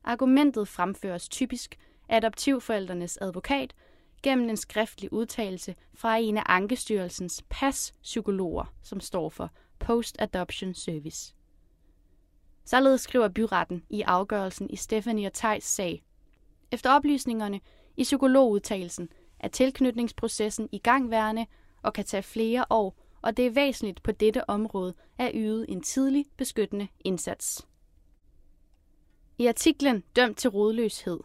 Argumentet 0.05 0.69
fremføres 0.69 1.29
typisk 1.29 1.79
af 2.09 2.17
adoptivforældrenes 2.17 3.19
advokat 3.21 3.75
gennem 4.23 4.49
en 4.49 4.57
skriftlig 4.57 5.13
udtalelse 5.13 5.75
fra 5.95 6.17
en 6.17 6.39
af 6.39 6.43
Ankestyrelsens 6.47 7.45
PAS-psykologer, 7.51 8.75
som 8.83 9.01
står 9.01 9.29
for 9.29 9.51
Post-Adoption 9.85 10.75
Service. 10.75 11.35
Således 12.65 13.01
skriver 13.01 13.29
byretten 13.29 13.85
i 13.91 14.03
afgørelsen 14.03 14.71
i 14.71 14.77
Stephanie 14.77 15.27
og 15.27 15.33
Tejs 15.33 15.65
sag. 15.65 16.03
Efter 16.71 16.91
oplysningerne 16.91 17.61
i 17.97 18.03
psykologudtagelsen 18.03 19.09
er 19.41 19.49
tilknytningsprocessen 19.49 20.69
i 20.73 20.79
gangværende 20.79 21.47
og 21.83 21.93
kan 21.93 22.05
tage 22.05 22.23
flere 22.23 22.65
år, 22.71 22.97
og 23.23 23.37
det 23.37 23.47
er 23.47 23.51
væsentligt 23.51 24.03
på 24.03 24.13
dette 24.13 24.51
område 24.51 24.95
at 25.19 25.31
yde 25.35 25.71
en 25.71 25.83
tidlig 25.83 26.27
beskyttende 26.37 26.89
indsats. 27.01 27.67
I 29.39 29.47
artiklen 29.47 30.03
Dømt 30.17 30.39
til 30.39 30.51
rodløshed 30.51 31.21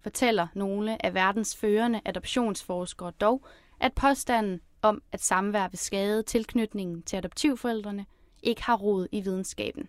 fortæller 0.00 0.46
nogle 0.54 1.06
af 1.06 1.14
verdens 1.14 1.56
førende 1.56 2.00
adoptionsforskere 2.04 3.10
dog, 3.10 3.44
at 3.80 3.92
påstanden 3.94 4.60
om, 4.82 5.02
at 5.12 5.20
samvær 5.22 5.68
vil 5.68 5.78
skade 5.78 6.22
tilknytningen 6.22 7.02
til 7.02 7.16
adoptivforældrene, 7.16 8.06
ikke 8.42 8.62
har 8.62 8.76
rod 8.76 9.06
i 9.12 9.20
videnskaben. 9.20 9.88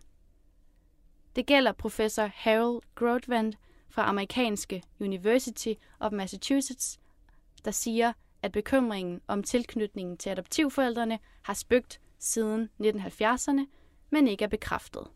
Det 1.35 1.45
gælder 1.45 1.71
professor 1.71 2.29
Harold 2.35 2.81
Grotvand 2.95 3.53
fra 3.89 4.09
amerikanske 4.09 4.83
University 4.99 5.73
of 5.99 6.11
Massachusetts, 6.11 6.99
der 7.65 7.71
siger, 7.71 8.13
at 8.41 8.51
bekymringen 8.51 9.21
om 9.27 9.43
tilknytningen 9.43 10.17
til 10.17 10.29
adoptivforældrene 10.29 11.19
har 11.41 11.53
spøgt 11.53 12.01
siden 12.19 12.69
1970'erne, 12.83 13.61
men 14.09 14.27
ikke 14.27 14.43
er 14.43 14.49
bekræftet. 14.49 15.07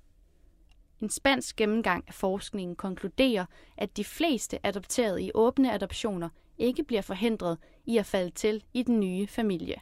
En 1.02 1.10
spansk 1.10 1.56
gennemgang 1.56 2.04
af 2.08 2.14
forskningen 2.14 2.76
konkluderer, 2.76 3.46
at 3.78 3.98
de 3.98 4.04
fleste 4.04 4.66
adopterede 4.66 5.24
i 5.24 5.32
åbne 5.34 5.74
adoptioner 5.74 6.30
ikke 6.58 6.84
bliver 6.84 7.02
forhindret 7.02 7.58
i 7.86 7.98
at 7.98 8.06
falde 8.06 8.32
til 8.32 8.64
i 8.74 8.84
den 8.84 9.00
nye 9.00 9.28
familie. 9.28 9.82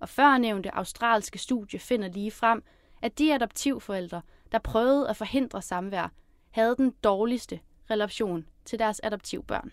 Og 0.00 0.08
førnævnte 0.08 0.74
australske 0.74 1.38
studie 1.38 1.78
finder 1.78 2.08
lige 2.08 2.30
frem, 2.30 2.62
at 3.02 3.18
de 3.18 3.34
adoptivforældre, 3.34 4.22
der 4.52 4.58
prøvede 4.58 5.08
at 5.08 5.16
forhindre 5.16 5.62
samvær, 5.62 6.12
havde 6.50 6.76
den 6.76 6.90
dårligste 6.90 7.60
relation 7.90 8.46
til 8.64 8.78
deres 8.78 9.00
adoptivbørn. 9.04 9.72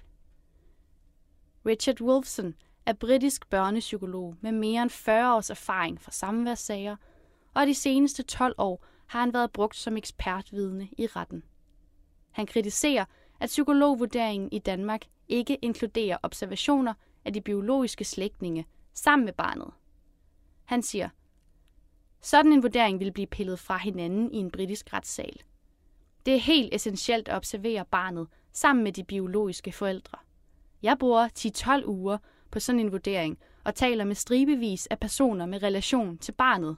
Richard 1.65 2.01
Wolfson 2.01 2.55
er 2.85 2.93
britisk 2.93 3.49
børnepsykolog 3.49 4.35
med 4.41 4.51
mere 4.51 4.81
end 4.81 4.89
40 4.89 5.35
års 5.35 5.49
erfaring 5.49 6.01
fra 6.01 6.11
samværssager, 6.11 6.95
og 7.53 7.67
de 7.67 7.73
seneste 7.73 8.23
12 8.23 8.55
år 8.57 8.85
har 9.07 9.19
han 9.19 9.33
været 9.33 9.51
brugt 9.51 9.75
som 9.75 9.97
ekspertvidne 9.97 10.89
i 10.97 11.07
retten. 11.07 11.43
Han 12.31 12.45
kritiserer, 12.45 13.05
at 13.39 13.47
psykologvurderingen 13.47 14.49
i 14.51 14.59
Danmark 14.59 15.01
ikke 15.27 15.55
inkluderer 15.55 16.17
observationer 16.23 16.93
af 17.25 17.33
de 17.33 17.41
biologiske 17.41 18.03
slægtninge 18.03 18.67
sammen 18.93 19.25
med 19.25 19.33
barnet. 19.33 19.71
Han 20.65 20.81
siger, 20.81 21.09
sådan 22.25 22.53
en 22.53 22.63
vurdering 22.63 22.99
vil 22.99 23.11
blive 23.11 23.27
pillet 23.27 23.59
fra 23.59 23.77
hinanden 23.77 24.31
i 24.31 24.37
en 24.37 24.51
britisk 24.51 24.93
retssal. 24.93 25.41
Det 26.25 26.33
er 26.33 26.39
helt 26.39 26.73
essentielt 26.73 27.27
at 27.27 27.35
observere 27.35 27.85
barnet 27.85 28.27
sammen 28.51 28.83
med 28.83 28.91
de 28.91 29.03
biologiske 29.03 29.71
forældre. 29.71 30.17
Jeg 30.83 30.97
bruger 30.99 31.27
10-12 31.83 31.85
uger 31.85 32.17
på 32.51 32.59
sådan 32.59 32.79
en 32.79 32.91
vurdering 32.91 33.37
og 33.63 33.75
taler 33.75 34.05
med 34.05 34.15
stribevis 34.15 34.87
af 34.87 34.99
personer 34.99 35.45
med 35.45 35.63
relation 35.63 36.17
til 36.17 36.31
barnet. 36.31 36.77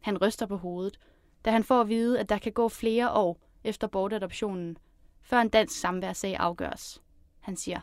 Han 0.00 0.18
ryster 0.18 0.46
på 0.46 0.56
hovedet, 0.56 1.00
da 1.44 1.50
han 1.50 1.64
får 1.64 1.80
at 1.80 1.88
vide, 1.88 2.20
at 2.20 2.28
der 2.28 2.38
kan 2.38 2.52
gå 2.52 2.68
flere 2.68 3.12
år 3.12 3.40
efter 3.64 3.86
bortadoptionen, 3.86 4.78
før 5.20 5.40
en 5.40 5.48
dansk 5.48 5.80
samværssag 5.80 6.36
afgøres. 6.36 7.02
Han 7.40 7.56
siger, 7.56 7.80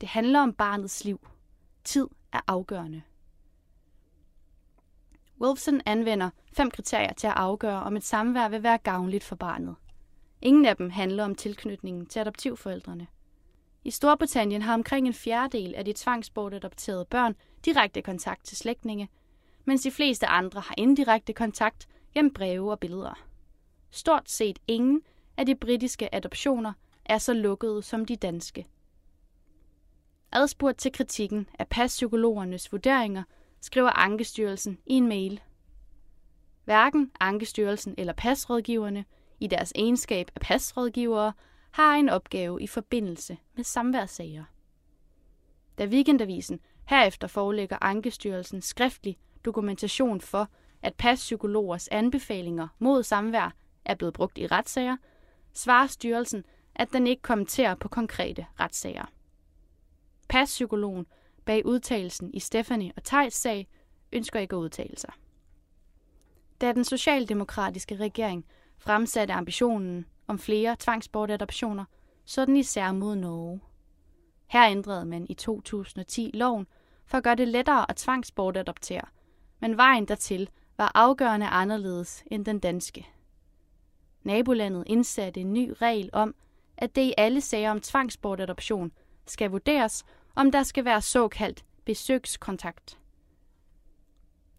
det 0.00 0.08
handler 0.08 0.40
om 0.40 0.52
barnets 0.52 1.04
liv. 1.04 1.28
Tid 1.84 2.06
er 2.32 2.40
afgørende. 2.46 3.02
Wilson 5.40 5.80
anvender 5.86 6.30
fem 6.52 6.70
kriterier 6.70 7.12
til 7.12 7.26
at 7.26 7.32
afgøre, 7.36 7.82
om 7.82 7.96
et 7.96 8.04
samvær 8.04 8.48
vil 8.48 8.62
være 8.62 8.78
gavnligt 8.78 9.24
for 9.24 9.36
barnet. 9.36 9.76
Ingen 10.42 10.66
af 10.66 10.76
dem 10.76 10.90
handler 10.90 11.24
om 11.24 11.34
tilknytningen 11.34 12.06
til 12.06 12.20
adoptivforældrene. 12.20 13.06
I 13.84 13.90
Storbritannien 13.90 14.62
har 14.62 14.74
omkring 14.74 15.06
en 15.06 15.14
fjerdedel 15.14 15.74
af 15.74 15.84
de 15.84 15.92
tvangsbortadopterede 15.96 17.04
børn 17.04 17.36
direkte 17.64 18.02
kontakt 18.02 18.44
til 18.44 18.56
slægtninge, 18.56 19.08
mens 19.64 19.82
de 19.82 19.90
fleste 19.90 20.26
andre 20.26 20.60
har 20.60 20.74
indirekte 20.78 21.32
kontakt 21.32 21.88
gennem 22.14 22.34
breve 22.34 22.70
og 22.70 22.80
billeder. 22.80 23.18
Stort 23.90 24.30
set 24.30 24.58
ingen 24.68 25.02
af 25.36 25.46
de 25.46 25.54
britiske 25.54 26.14
adoptioner 26.14 26.72
er 27.04 27.18
så 27.18 27.32
lukkede 27.32 27.82
som 27.82 28.04
de 28.04 28.16
danske. 28.16 28.66
Adspurgt 30.32 30.78
til 30.78 30.92
kritikken 30.92 31.48
af 31.58 31.68
passpsykologernes 31.68 32.72
vurderinger, 32.72 33.22
skriver 33.60 33.90
Ankestyrelsen 33.90 34.78
i 34.86 34.94
en 34.94 35.08
mail. 35.08 35.40
Hverken 36.64 37.10
Ankestyrelsen 37.20 37.94
eller 37.98 38.12
pasrådgiverne 38.12 39.04
i 39.40 39.46
deres 39.46 39.72
egenskab 39.74 40.30
af 40.34 40.40
pasrådgivere 40.40 41.32
har 41.70 41.94
en 41.94 42.08
opgave 42.08 42.62
i 42.62 42.66
forbindelse 42.66 43.38
med 43.54 43.64
samværssager. 43.64 44.44
Da 45.78 45.86
Weekendavisen 45.86 46.60
herefter 46.84 47.28
forelægger 47.28 47.78
Ankestyrelsen 47.80 48.62
skriftlig 48.62 49.18
dokumentation 49.44 50.20
for, 50.20 50.48
at 50.82 50.94
passpsykologers 50.94 51.88
anbefalinger 51.88 52.68
mod 52.78 53.02
samvær 53.02 53.54
er 53.84 53.94
blevet 53.94 54.14
brugt 54.14 54.38
i 54.38 54.46
retssager, 54.46 54.96
svarer 55.52 55.86
styrelsen, 55.86 56.44
at 56.74 56.92
den 56.92 57.06
ikke 57.06 57.22
kommenterer 57.22 57.74
på 57.74 57.88
konkrete 57.88 58.46
retssager. 58.60 59.04
Passpsykologen 60.28 61.06
bag 61.44 61.66
udtalelsen 61.66 62.30
i 62.34 62.40
Stephanie 62.40 62.92
og 62.96 63.04
Tejs 63.04 63.34
sag 63.34 63.68
ønsker 64.12 64.40
ikke 64.40 64.56
at 64.56 64.60
udtale 64.60 64.98
sig. 64.98 65.12
Da 66.60 66.72
den 66.72 66.84
socialdemokratiske 66.84 67.96
regering 67.96 68.44
fremsatte 68.78 69.34
ambitionen 69.34 70.06
om 70.26 70.38
flere 70.38 70.76
tvangsbortadoptioner, 70.78 71.84
så 72.24 72.44
den 72.44 72.56
især 72.56 72.92
mod 72.92 73.16
Norge. 73.16 73.60
Her 74.46 74.70
ændrede 74.70 75.04
man 75.04 75.26
i 75.28 75.34
2010 75.34 76.30
loven 76.34 76.66
for 77.06 77.18
at 77.18 77.24
gøre 77.24 77.34
det 77.34 77.48
lettere 77.48 77.90
at 77.90 77.96
tvangsbortadoptere, 77.96 79.04
men 79.60 79.76
vejen 79.76 80.04
dertil 80.04 80.50
var 80.76 80.92
afgørende 80.94 81.46
anderledes 81.46 82.24
end 82.26 82.44
den 82.44 82.58
danske. 82.58 83.06
Nabolandet 84.22 84.84
indsatte 84.86 85.40
en 85.40 85.52
ny 85.52 85.72
regel 85.82 86.10
om, 86.12 86.34
at 86.76 86.96
det 86.96 87.02
i 87.02 87.14
alle 87.16 87.40
sager 87.40 87.70
om 87.70 87.80
tvangsbortadoption 87.80 88.92
skal 89.26 89.50
vurderes, 89.50 90.04
om 90.34 90.52
der 90.52 90.62
skal 90.62 90.84
være 90.84 91.02
såkaldt 91.02 91.64
besøgskontakt. 91.84 92.98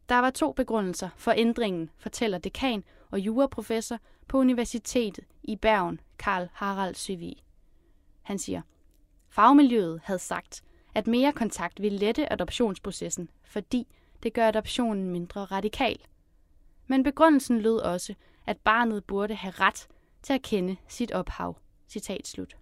Der 0.10 0.20
var 0.20 0.30
to 0.30 0.52
begrundelser 0.52 1.10
for 1.16 1.32
ændringen, 1.38 1.90
fortæller 1.98 2.38
dekan 2.38 2.84
og 3.12 3.20
juraprofessor 3.20 4.00
på 4.28 4.38
Universitetet 4.38 5.26
i 5.44 5.56
Bergen, 5.56 6.00
Karl 6.20 6.50
Harald 6.54 6.96
Søvig. 6.96 7.36
Han 8.22 8.40
siger, 8.40 8.62
fagmiljøet 9.30 10.02
havde 10.04 10.20
sagt, 10.20 10.64
at 10.96 11.08
mere 11.08 11.34
kontakt 11.34 11.82
ville 11.82 11.98
lette 11.98 12.34
adoptionsprocessen, 12.34 13.30
fordi 13.44 13.88
det 14.24 14.34
gør 14.34 14.48
adoptionen 14.48 15.10
mindre 15.10 15.46
radikal. 15.46 15.98
Men 16.88 17.04
begrundelsen 17.04 17.62
lød 17.62 17.78
også, 17.78 18.14
at 18.46 18.58
barnet 18.58 19.06
burde 19.06 19.36
have 19.36 19.52
ret 19.52 19.88
til 20.22 20.34
at 20.34 20.42
kende 20.42 20.78
sit 20.88 21.12
ophav. 21.12 21.58
Citat 21.88 22.28
slut. 22.28 22.61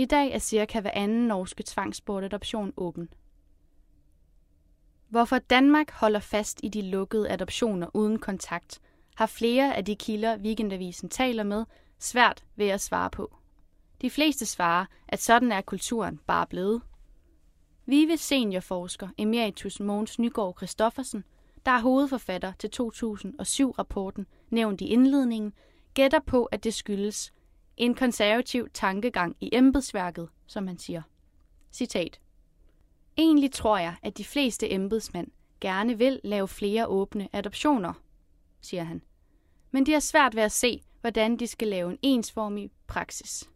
I 0.00 0.04
dag 0.04 0.32
er 0.32 0.38
cirka 0.38 0.80
hver 0.80 0.90
anden 0.94 1.28
norske 1.28 1.62
tvangsbortadoption 1.62 2.72
åben. 2.76 3.08
Hvorfor 5.08 5.38
Danmark 5.38 5.90
holder 5.90 6.20
fast 6.20 6.60
i 6.62 6.68
de 6.68 6.82
lukkede 6.82 7.30
adoptioner 7.30 7.86
uden 7.94 8.18
kontakt, 8.18 8.80
har 9.14 9.26
flere 9.26 9.76
af 9.76 9.84
de 9.84 9.96
kilder, 9.96 10.38
Weekendavisen 10.38 11.08
taler 11.08 11.42
med, 11.42 11.64
svært 11.98 12.44
ved 12.56 12.68
at 12.68 12.80
svare 12.80 13.10
på. 13.10 13.36
De 14.00 14.10
fleste 14.10 14.46
svarer, 14.46 14.86
at 15.08 15.22
sådan 15.22 15.52
er 15.52 15.60
kulturen 15.60 16.20
bare 16.26 16.46
blevet. 16.46 16.82
Vive 17.86 18.16
seniorforsker 18.16 19.08
Emeritus 19.18 19.80
Mogens 19.80 20.18
Nygaard 20.18 20.56
Christoffersen, 20.56 21.24
der 21.66 21.72
er 21.72 21.80
hovedforfatter 21.80 22.52
til 22.58 22.70
2007-rapporten, 22.82 24.26
nævnt 24.50 24.80
i 24.80 24.86
indledningen, 24.86 25.52
gætter 25.94 26.20
på, 26.26 26.44
at 26.44 26.64
det 26.64 26.74
skyldes 26.74 27.32
en 27.80 27.94
konservativ 27.94 28.68
tankegang 28.74 29.36
i 29.40 29.50
embedsværket, 29.52 30.28
som 30.46 30.66
han 30.66 30.78
siger. 30.78 31.02
Citat. 31.72 32.20
Egentlig 33.16 33.52
tror 33.52 33.78
jeg, 33.78 33.94
at 34.02 34.18
de 34.18 34.24
fleste 34.24 34.72
embedsmænd 34.72 35.28
gerne 35.60 35.98
vil 35.98 36.20
lave 36.24 36.48
flere 36.48 36.86
åbne 36.86 37.28
adoptioner, 37.32 37.92
siger 38.60 38.84
han. 38.84 39.02
Men 39.70 39.86
de 39.86 39.92
har 39.92 40.00
svært 40.00 40.36
ved 40.36 40.42
at 40.42 40.52
se, 40.52 40.82
hvordan 41.00 41.36
de 41.36 41.46
skal 41.46 41.68
lave 41.68 41.90
en 41.90 41.98
ensformig 42.02 42.70
praksis. 42.86 43.50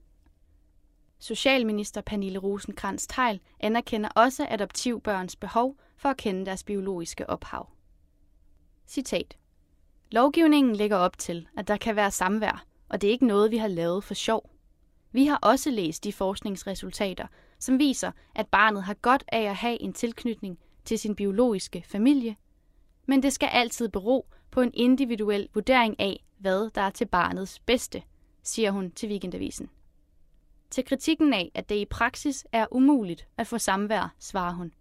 Socialminister 1.18 2.00
Pernille 2.00 2.38
rosenkrantz 2.38 3.06
teil 3.06 3.40
anerkender 3.60 4.08
også 4.08 4.46
adoptivbørns 4.50 5.36
behov 5.36 5.76
for 5.96 6.08
at 6.08 6.16
kende 6.16 6.46
deres 6.46 6.64
biologiske 6.64 7.30
ophav. 7.30 7.68
Citat. 8.86 9.36
Lovgivningen 10.10 10.76
lægger 10.76 10.96
op 10.96 11.18
til, 11.18 11.48
at 11.56 11.68
der 11.68 11.76
kan 11.76 11.96
være 11.96 12.10
samvær, 12.10 12.66
og 12.88 13.00
det 13.00 13.08
er 13.08 13.12
ikke 13.12 13.26
noget, 13.26 13.50
vi 13.50 13.56
har 13.56 13.68
lavet 13.68 14.04
for 14.04 14.14
sjov. 14.14 14.50
Vi 15.12 15.26
har 15.26 15.36
også 15.36 15.70
læst 15.70 16.04
de 16.04 16.12
forskningsresultater, 16.12 17.26
som 17.58 17.78
viser, 17.78 18.12
at 18.34 18.48
barnet 18.48 18.82
har 18.82 18.94
godt 18.94 19.24
af 19.28 19.42
at 19.42 19.56
have 19.56 19.82
en 19.82 19.92
tilknytning 19.92 20.58
til 20.84 20.98
sin 20.98 21.14
biologiske 21.14 21.84
familie, 21.86 22.36
men 23.06 23.22
det 23.22 23.32
skal 23.32 23.48
altid 23.52 23.88
bero 23.88 24.26
på 24.50 24.60
en 24.60 24.70
individuel 24.74 25.48
vurdering 25.54 26.00
af, 26.00 26.24
hvad 26.38 26.70
der 26.74 26.80
er 26.80 26.90
til 26.90 27.06
barnets 27.06 27.58
bedste, 27.58 28.02
siger 28.42 28.70
hun 28.70 28.90
til 28.90 29.08
Weekendavisen. 29.08 29.70
Til 30.70 30.84
kritikken 30.84 31.34
af, 31.34 31.50
at 31.54 31.68
det 31.68 31.74
i 31.74 31.84
praksis 31.84 32.46
er 32.52 32.66
umuligt 32.70 33.26
at 33.36 33.46
få 33.46 33.58
samvær, 33.58 34.14
svarer 34.18 34.54
hun. 34.54 34.72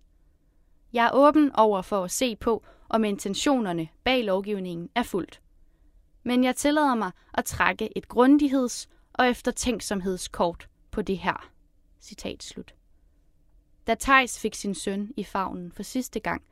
Jeg 0.93 1.05
er 1.05 1.11
åben 1.13 1.51
over 1.55 1.81
for 1.81 2.03
at 2.03 2.11
se 2.11 2.35
på, 2.35 2.63
om 2.89 3.03
intentionerne 3.03 3.87
bag 4.03 4.23
lovgivningen 4.23 4.89
er 4.95 5.03
fuldt. 5.03 5.41
Men 6.23 6.43
jeg 6.43 6.55
tillader 6.55 6.95
mig 6.95 7.11
at 7.33 7.45
trække 7.45 7.97
et 7.97 8.05
grundigheds- 8.13 8.87
og 9.13 9.29
eftertænksomhedskort 9.29 10.69
på 10.91 11.01
det 11.01 11.17
her. 11.17 11.51
Citat 12.01 12.43
slut. 12.43 12.75
Da 13.87 13.95
Tejs 13.95 14.39
fik 14.39 14.55
sin 14.55 14.75
søn 14.75 15.13
i 15.17 15.23
favnen 15.23 15.71
for 15.71 15.83
sidste 15.83 16.19
gang, 16.19 16.43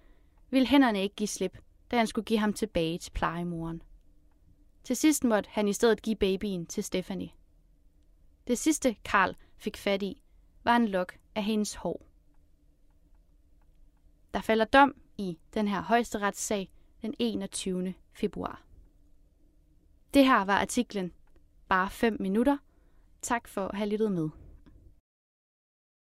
ville 0.49 0.67
hænderne 0.67 1.03
ikke 1.03 1.15
give 1.15 1.27
slip, 1.27 1.57
da 1.91 1.97
han 1.97 2.07
skulle 2.07 2.25
give 2.25 2.39
ham 2.39 2.53
tilbage 2.53 2.97
til 2.97 3.11
plejemoren. 3.11 3.81
Til 4.83 4.95
sidst 4.95 5.23
måtte 5.23 5.49
han 5.53 5.67
i 5.67 5.73
stedet 5.73 6.01
give 6.01 6.15
babyen 6.15 6.65
til 6.65 6.83
Stephanie. 6.83 7.29
Det 8.47 8.57
sidste 8.57 8.95
Karl 9.05 9.35
fik 9.57 9.77
fat 9.77 10.03
i, 10.03 10.21
var 10.63 10.75
en 10.75 10.87
lok 10.87 11.17
af 11.35 11.43
hendes 11.43 11.75
hår. 11.75 12.05
Der 14.33 14.41
falder 14.41 14.65
dom 14.65 14.95
i 15.17 15.37
den 15.53 15.67
her 15.67 15.81
højesteretssag 15.81 16.71
den 17.01 17.13
21. 17.19 17.93
februar. 18.13 18.61
Det 20.13 20.25
her 20.25 20.45
var 20.45 20.57
artiklen 20.61 21.11
Bare 21.67 21.89
5 21.89 22.17
minutter. 22.19 22.57
Tak 23.21 23.47
for 23.47 23.67
at 23.67 23.77
have 23.77 23.89
lyttet 23.89 24.11
med. 24.11 24.29